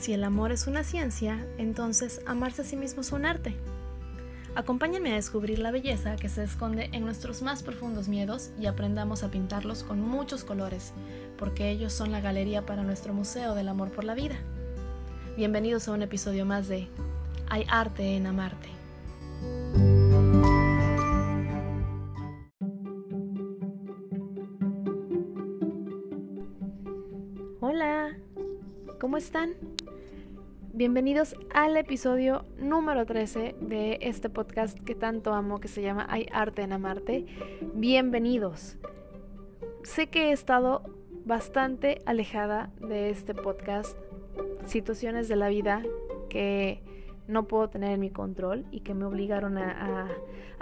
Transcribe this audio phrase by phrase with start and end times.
[0.00, 3.54] Si el amor es una ciencia, entonces amarse a sí mismo es un arte.
[4.54, 9.22] Acompáñenme a descubrir la belleza que se esconde en nuestros más profundos miedos y aprendamos
[9.22, 10.94] a pintarlos con muchos colores,
[11.36, 14.36] porque ellos son la galería para nuestro Museo del Amor por la Vida.
[15.36, 16.88] Bienvenidos a un episodio más de
[17.50, 18.70] Hay arte en amarte.
[27.60, 28.16] Hola,
[28.98, 29.69] ¿cómo están?
[30.72, 36.26] Bienvenidos al episodio número 13 de este podcast que tanto amo, que se llama Hay
[36.32, 37.26] arte en amarte.
[37.74, 38.78] Bienvenidos.
[39.82, 40.82] Sé que he estado
[41.24, 43.98] bastante alejada de este podcast,
[44.64, 45.82] situaciones de la vida
[46.28, 46.80] que
[47.30, 50.08] no puedo tener en mi control y que me obligaron a,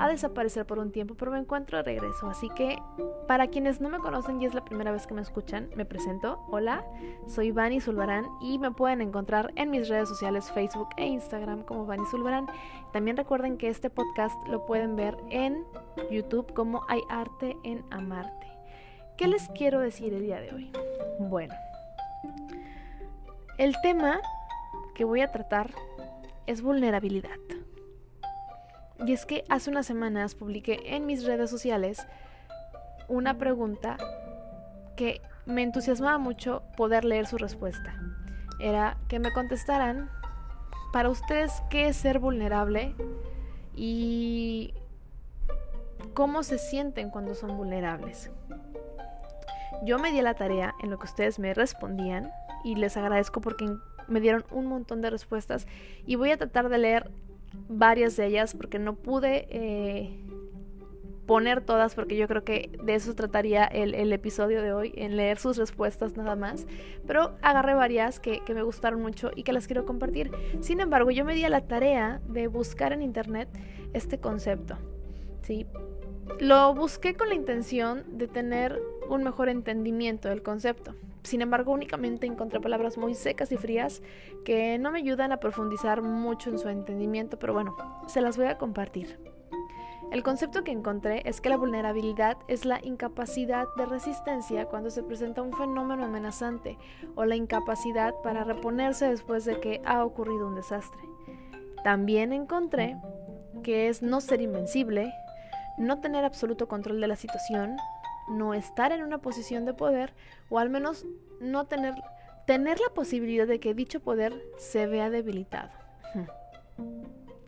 [0.08, 2.28] desaparecer por un tiempo, pero me encuentro de regreso.
[2.28, 2.78] Así que
[3.26, 6.40] para quienes no me conocen y es la primera vez que me escuchan, me presento.
[6.50, 6.84] Hola,
[7.26, 11.86] soy Vani Zulbarán y me pueden encontrar en mis redes sociales Facebook e Instagram como
[11.86, 12.46] Vani Zulbarán.
[12.92, 15.64] También recuerden que este podcast lo pueden ver en
[16.10, 18.46] YouTube como Hay Arte en Amarte.
[19.16, 20.70] ¿Qué les quiero decir el día de hoy?
[21.18, 21.54] Bueno,
[23.58, 24.20] el tema
[24.94, 25.70] que voy a tratar
[26.48, 27.38] es vulnerabilidad.
[29.06, 32.04] Y es que hace unas semanas publiqué en mis redes sociales
[33.06, 33.96] una pregunta
[34.96, 37.94] que me entusiasmaba mucho poder leer su respuesta.
[38.60, 40.10] Era que me contestaran
[40.92, 42.94] para ustedes qué es ser vulnerable
[43.76, 44.74] y
[46.14, 48.30] cómo se sienten cuando son vulnerables.
[49.84, 52.32] Yo me di la tarea en lo que ustedes me respondían
[52.64, 53.66] y les agradezco porque
[54.08, 55.66] me dieron un montón de respuestas
[56.06, 57.10] y voy a tratar de leer
[57.68, 60.18] varias de ellas porque no pude eh,
[61.26, 65.38] poner todas porque yo creo que de eso trataría el, episodio de hoy, en leer
[65.38, 66.66] sus respuestas nada más,
[67.06, 70.30] pero agarré varias que, que me gustaron mucho y que las quiero compartir.
[70.60, 73.48] Sin embargo, yo me di a la tarea de buscar en internet
[73.92, 74.78] este concepto,
[75.42, 75.66] ¿sí?
[76.40, 80.94] Lo busqué con la intención de tener un mejor entendimiento del concepto.
[81.22, 84.02] Sin embargo, únicamente encontré palabras muy secas y frías
[84.44, 88.46] que no me ayudan a profundizar mucho en su entendimiento, pero bueno, se las voy
[88.46, 89.18] a compartir.
[90.10, 95.02] El concepto que encontré es que la vulnerabilidad es la incapacidad de resistencia cuando se
[95.02, 96.78] presenta un fenómeno amenazante
[97.14, 101.02] o la incapacidad para reponerse después de que ha ocurrido un desastre.
[101.84, 102.96] También encontré
[103.62, 105.12] que es no ser invencible,
[105.76, 107.76] no tener absoluto control de la situación,
[108.30, 110.14] no estar en una posición de poder
[110.48, 111.06] o al menos
[111.40, 111.94] no tener,
[112.46, 115.70] tener la posibilidad de que dicho poder se vea debilitado.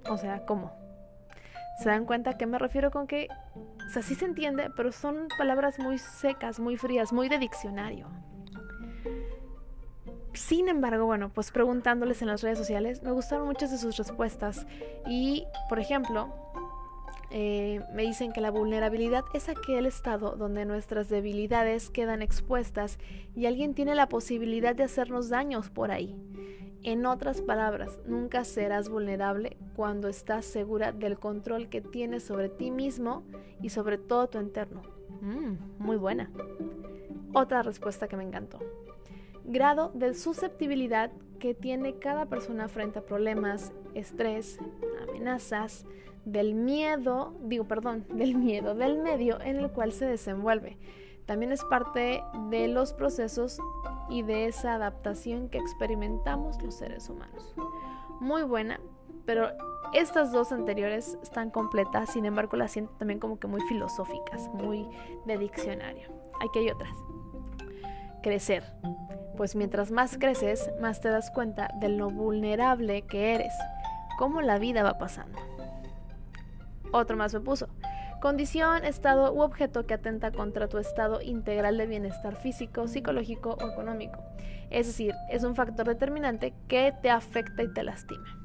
[0.09, 0.73] O sea, ¿cómo?
[1.83, 3.29] ¿Se dan cuenta a qué me refiero con que,
[3.87, 8.07] o sea, sí se entiende, pero son palabras muy secas, muy frías, muy de diccionario.
[10.35, 14.67] Sin embargo, bueno, pues preguntándoles en las redes sociales, me gustaron muchas de sus respuestas.
[15.07, 16.33] Y, por ejemplo,
[17.31, 22.99] eh, me dicen que la vulnerabilidad es aquel estado donde nuestras debilidades quedan expuestas
[23.37, 26.17] y alguien tiene la posibilidad de hacernos daños por ahí.
[26.83, 32.71] En otras palabras, nunca serás vulnerable cuando estás segura del control que tienes sobre ti
[32.71, 33.23] mismo
[33.63, 34.83] y sobre todo tu entorno.
[35.21, 36.31] Mm, muy buena.
[37.35, 38.59] Otra respuesta que me encantó.
[39.45, 44.59] Grado de susceptibilidad que tiene cada persona frente a problemas, estrés,
[45.03, 45.85] amenazas,
[46.25, 50.79] del miedo, digo, perdón, del miedo, del medio en el cual se desenvuelve.
[51.27, 53.61] También es parte de los procesos
[54.09, 57.55] y de esa adaptación que experimentamos los seres humanos.
[58.21, 58.81] Muy buena,
[59.27, 59.49] pero
[59.93, 64.89] estas dos anteriores están completas, sin embargo las siento también como que muy filosóficas, muy
[65.27, 66.09] de diccionario.
[66.41, 66.97] Aquí hay otras.
[68.23, 68.65] Crecer.
[69.37, 73.55] Pues mientras más creces, más te das cuenta de lo vulnerable que eres,
[74.19, 75.39] cómo la vida va pasando.
[76.93, 77.69] Otro más me puso.
[78.21, 83.71] Condición, estado u objeto que atenta contra tu estado integral de bienestar físico, psicológico o
[83.71, 84.19] económico.
[84.69, 88.41] Es decir, es un factor determinante que te afecta y te lastima.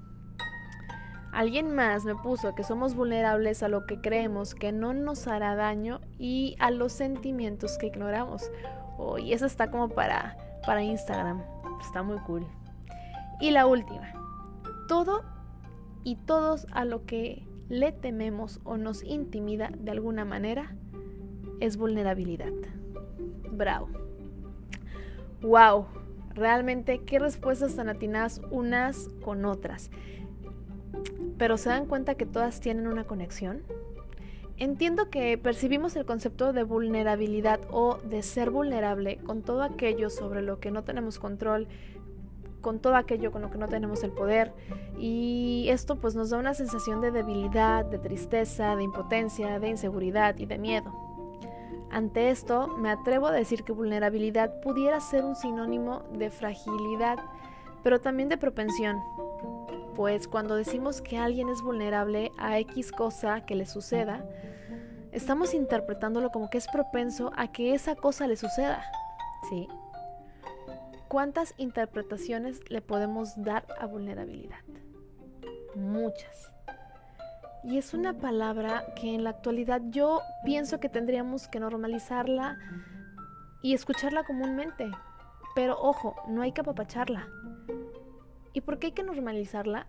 [1.33, 5.55] Alguien más me puso que somos vulnerables a lo que creemos que no nos hará
[5.55, 8.49] daño y a los sentimientos que ignoramos.
[8.97, 11.43] Oh, y eso está como para, para Instagram.
[11.81, 12.47] Está muy cool.
[13.41, 14.13] Y la última.
[14.87, 15.25] Todo
[16.05, 20.75] y todos a lo que le tememos o nos intimida de alguna manera
[21.59, 22.53] es vulnerabilidad.
[23.51, 23.89] Bravo.
[25.41, 25.87] Wow,
[26.33, 29.89] realmente qué respuestas tan atinadas unas con otras.
[31.37, 33.63] Pero se dan cuenta que todas tienen una conexión.
[34.57, 40.41] Entiendo que percibimos el concepto de vulnerabilidad o de ser vulnerable con todo aquello sobre
[40.41, 41.67] lo que no tenemos control,
[42.65, 44.51] con todo aquello con lo que no tenemos el poder
[44.97, 50.35] y esto pues nos da una sensación de debilidad, de tristeza, de impotencia, de inseguridad
[50.39, 50.91] y de miedo.
[51.91, 57.19] Ante esto, me atrevo a decir que vulnerabilidad pudiera ser un sinónimo de fragilidad,
[57.83, 58.97] pero también de propensión,
[59.93, 64.25] pues cuando decimos que alguien es vulnerable a X cosa que le suceda,
[65.11, 68.83] estamos interpretándolo como que es propenso a que esa cosa le suceda.
[69.51, 69.67] ¿Sí?
[71.07, 74.59] ¿Cuántas interpretaciones le podemos dar a vulnerabilidad?
[75.75, 76.51] Muchas.
[77.63, 82.57] Y es una palabra que en la actualidad yo pienso que tendríamos que normalizarla
[83.61, 84.89] y escucharla comúnmente.
[85.55, 87.27] Pero ojo, no hay que apapacharla.
[88.53, 89.87] ¿Y por qué hay que normalizarla?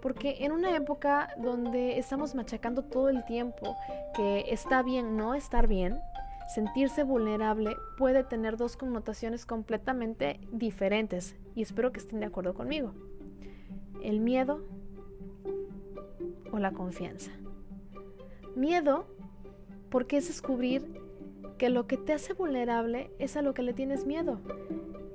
[0.00, 3.76] Porque en una época donde estamos machacando todo el tiempo
[4.14, 6.00] que está bien no estar bien,
[6.54, 12.92] sentirse vulnerable puede tener dos connotaciones completamente diferentes y espero que estén de acuerdo conmigo.
[14.02, 14.60] El miedo
[16.52, 17.30] o la confianza.
[18.54, 19.06] Miedo
[19.88, 21.00] porque es descubrir
[21.58, 24.40] que lo que te hace vulnerable es a lo que le tienes miedo.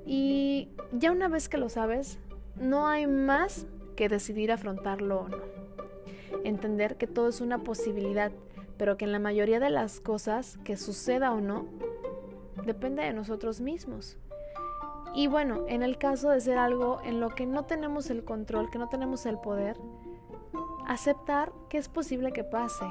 [0.06, 2.18] Y ya una vez que lo sabes,
[2.60, 5.38] no hay más que decidir afrontarlo o no.
[6.44, 8.32] Entender que todo es una posibilidad,
[8.78, 11.66] pero que en la mayoría de las cosas, que suceda o no,
[12.64, 14.16] depende de nosotros mismos.
[15.14, 18.70] Y bueno, en el caso de ser algo en lo que no tenemos el control,
[18.70, 19.76] que no tenemos el poder,
[20.86, 22.86] aceptar que es posible que pase,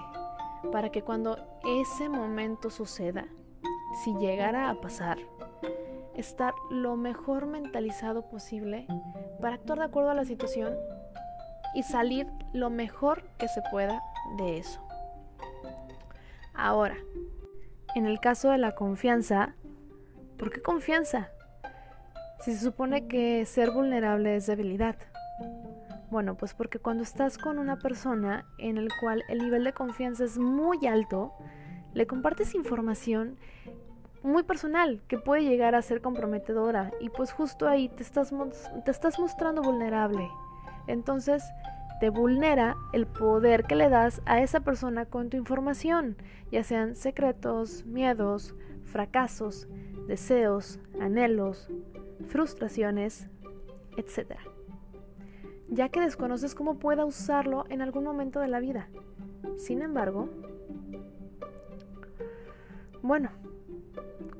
[0.71, 3.25] para que cuando ese momento suceda,
[4.03, 5.17] si llegara a pasar,
[6.15, 8.87] estar lo mejor mentalizado posible
[9.39, 10.75] para actuar de acuerdo a la situación
[11.75, 14.01] y salir lo mejor que se pueda
[14.37, 14.86] de eso.
[16.57, 16.97] Ahora,
[17.93, 19.53] en el caso de la confianza,
[20.39, 21.29] ¿por qué confianza?
[22.39, 24.95] Si se supone que ser vulnerable es debilidad.
[26.09, 30.23] Bueno, pues porque cuando estás con una persona en el cual el nivel de confianza
[30.23, 31.31] es muy alto,
[31.93, 33.37] le compartes información
[34.23, 38.33] muy personal que puede llegar a ser comprometedora y pues justo ahí te estás,
[38.83, 40.27] te estás mostrando vulnerable.
[40.87, 41.43] Entonces
[41.99, 46.15] te vulnera el poder que le das a esa persona con tu información,
[46.51, 49.67] ya sean secretos, miedos, fracasos,
[50.07, 51.69] deseos, anhelos,
[52.27, 53.29] frustraciones,
[53.97, 54.37] etc.
[55.69, 58.89] Ya que desconoces cómo pueda usarlo en algún momento de la vida.
[59.57, 60.29] Sin embargo,
[63.01, 63.31] bueno,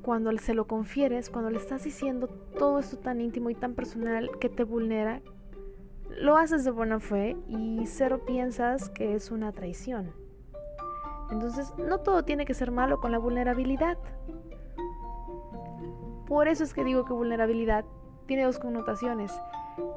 [0.02, 4.30] cuando se lo confieres, cuando le estás diciendo todo esto tan íntimo y tan personal
[4.40, 5.22] que te vulnera,
[6.18, 10.14] lo haces de buena fe y cero piensas que es una traición.
[11.30, 13.98] Entonces, no todo tiene que ser malo con la vulnerabilidad.
[16.26, 17.86] Por eso es que digo que vulnerabilidad
[18.26, 19.32] tiene dos connotaciones.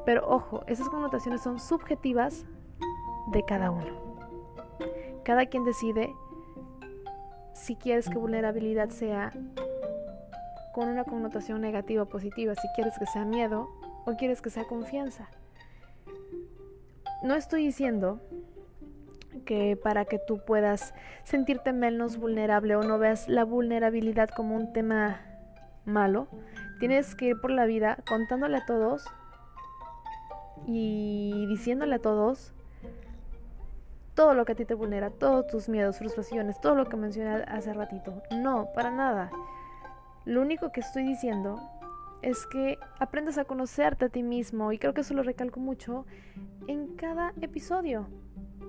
[0.05, 2.45] Pero ojo, esas connotaciones son subjetivas
[3.33, 4.11] de cada uno.
[5.25, 6.15] Cada quien decide
[7.55, 9.33] si quieres que vulnerabilidad sea
[10.75, 13.69] con una connotación negativa o positiva, si quieres que sea miedo
[14.07, 15.29] o quieres que sea confianza.
[17.23, 18.21] No estoy diciendo
[19.45, 24.73] que para que tú puedas sentirte menos vulnerable o no veas la vulnerabilidad como un
[24.73, 25.21] tema
[25.85, 26.29] malo,
[26.79, 29.05] tienes que ir por la vida contándole a todos
[30.67, 32.53] y diciéndole a todos
[34.15, 37.45] todo lo que a ti te vulnera, todos tus miedos, frustraciones, todo lo que mencioné
[37.49, 38.23] hace ratito.
[38.31, 39.31] No, para nada.
[40.25, 41.59] Lo único que estoy diciendo
[42.23, 46.07] es que aprendas a conocerte a ti mismo y creo que eso lo recalco mucho
[46.67, 48.09] en cada episodio.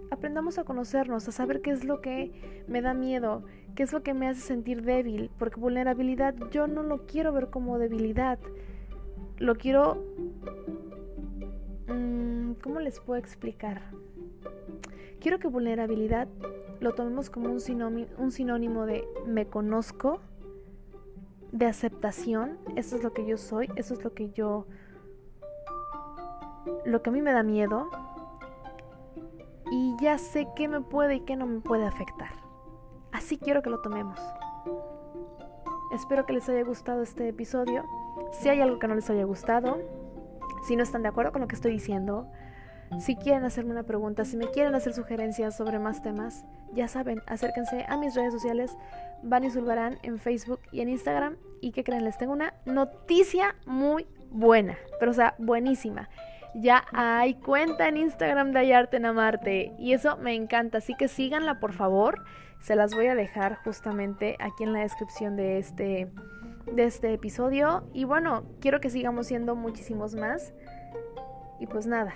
[0.10, 3.44] Aprendamos a conocernos, a saber qué es lo que me da miedo,
[3.76, 7.50] qué es lo que me hace sentir débil, porque vulnerabilidad yo no lo quiero ver
[7.50, 8.40] como debilidad,
[9.38, 10.04] lo quiero...
[11.88, 13.82] Mm, ¿Cómo les puedo explicar?
[15.20, 16.28] Quiero que vulnerabilidad
[16.80, 17.60] lo tomemos como un
[18.18, 20.20] un sinónimo de me conozco,
[21.52, 24.68] de aceptación, eso es lo que yo soy, eso es lo que yo,
[26.86, 27.90] lo que a mí me da miedo,
[29.72, 32.32] y ya sé qué me puede y qué no me puede afectar.
[33.12, 34.20] Así quiero que lo tomemos.
[35.94, 37.84] Espero que les haya gustado este episodio.
[38.32, 39.78] Si hay algo que no les haya gustado,
[40.64, 42.32] si no están de acuerdo con lo que estoy diciendo,
[43.00, 47.22] si quieren hacerme una pregunta, si me quieren hacer sugerencias sobre más temas, ya saben,
[47.26, 48.78] acérquense a mis redes sociales,
[49.24, 51.38] Vani Zulbarán en Facebook y en Instagram.
[51.62, 56.10] Y que creen, les tengo una noticia muy buena, pero o sea, buenísima.
[56.56, 61.08] Ya hay cuenta en Instagram de Ayarte en Amarte y eso me encanta, así que
[61.08, 62.24] síganla por favor.
[62.60, 66.12] Se las voy a dejar justamente aquí en la descripción de este
[66.72, 67.88] de este episodio.
[67.94, 70.54] Y bueno, quiero que sigamos siendo muchísimos más.
[71.60, 72.14] Y pues nada,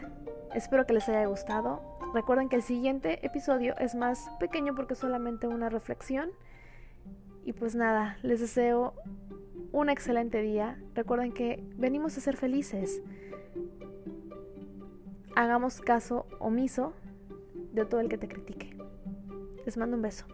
[0.55, 1.81] espero que les haya gustado.
[2.13, 6.31] Recuerden que el siguiente episodio es más pequeño porque es solamente una reflexión.
[7.43, 8.93] Y pues nada, les deseo
[9.71, 10.81] un excelente día.
[10.95, 13.01] Recuerden que venimos a ser felices.
[15.35, 16.93] Hagamos caso omiso
[17.74, 18.77] de todo el que te critique.
[19.65, 20.25] Les mando un beso.